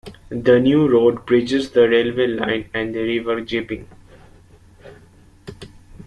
[0.29, 3.85] The new road bridges the railway line and the River Gipping.